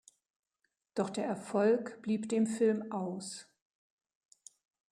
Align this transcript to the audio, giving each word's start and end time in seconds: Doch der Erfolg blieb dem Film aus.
Doch 0.95 1.11
der 1.11 1.25
Erfolg 1.25 2.01
blieb 2.01 2.27
dem 2.29 2.47
Film 2.47 2.91
aus. 2.91 3.47